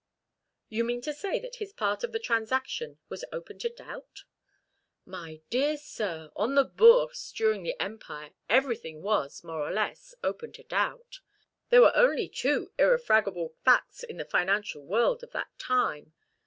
"You 0.67 0.83
mean 0.83 1.01
to 1.01 1.13
say 1.13 1.37
that 1.41 1.57
his 1.57 1.73
part 1.73 2.03
of 2.03 2.11
the 2.11 2.17
transaction 2.17 2.97
was 3.07 3.23
open 3.31 3.59
to 3.59 3.69
doubt?" 3.69 4.23
"My 5.05 5.41
dear 5.51 5.77
sir, 5.77 6.31
on 6.35 6.55
the 6.55 6.63
Bourse, 6.65 7.31
during 7.31 7.61
the 7.61 7.79
Empire, 7.79 8.31
everything 8.49 9.03
was, 9.03 9.43
more 9.43 9.61
or 9.61 9.71
less, 9.71 10.15
open 10.23 10.53
to 10.53 10.63
doubt. 10.63 11.19
There 11.69 11.81
were 11.81 11.95
only 11.95 12.27
two 12.27 12.71
irrefragable 12.79 13.49
facts 13.63 14.01
in 14.01 14.17
the 14.17 14.25
financial 14.25 14.83
world 14.83 15.21
of 15.21 15.33
that 15.33 15.49
time. 15.59 16.13